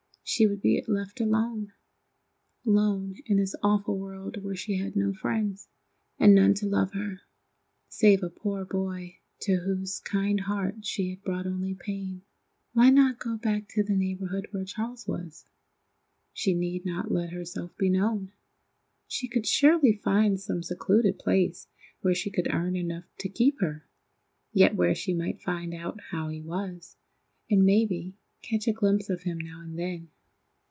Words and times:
She 0.23 0.47
would 0.47 0.61
be 0.61 0.81
left 0.87 1.19
alone—alone 1.19 3.15
in 3.25 3.35
this 3.35 3.53
awful 3.61 3.99
world 3.99 4.41
where 4.41 4.55
she 4.55 4.77
had 4.77 4.95
no 4.95 5.11
friends, 5.11 5.67
and 6.17 6.33
none 6.33 6.53
to 6.53 6.67
love 6.67 6.93
her, 6.93 7.19
save 7.89 8.23
a 8.23 8.29
poor 8.29 8.63
boy 8.63 9.17
to 9.41 9.57
whose 9.57 9.99
kind 9.99 10.39
heart 10.39 10.85
she 10.85 11.09
had 11.09 11.21
brought 11.21 11.45
only 11.47 11.73
pain. 11.75 12.21
Why 12.71 12.89
not 12.89 13.19
go 13.19 13.35
back 13.35 13.67
to 13.71 13.83
the 13.83 13.97
neighborhood 13.97 14.47
where 14.51 14.63
Charles 14.63 15.05
was? 15.05 15.43
She 16.31 16.53
need 16.53 16.85
not 16.85 17.11
let 17.11 17.31
herself 17.33 17.75
be 17.75 17.89
known. 17.89 18.31
She 19.07 19.27
could 19.27 19.45
surely 19.45 19.91
find 19.91 20.39
some 20.39 20.63
secluded 20.63 21.19
place 21.19 21.67
where 21.99 22.15
she 22.15 22.31
could 22.31 22.47
earn 22.53 22.77
enough 22.77 23.03
to 23.17 23.27
keep 23.27 23.59
her, 23.59 23.85
yet 24.53 24.77
where 24.77 24.95
she 24.95 25.13
might 25.13 25.41
find 25.41 25.73
out 25.73 25.99
how 26.11 26.29
he 26.29 26.39
was, 26.41 26.95
and 27.49 27.65
maybe 27.65 28.15
catch 28.41 28.65
a 28.69 28.71
glimpse 28.71 29.09
of 29.09 29.23
him 29.23 29.37
now 29.37 29.59
and 29.59 29.77
then! 29.77 30.07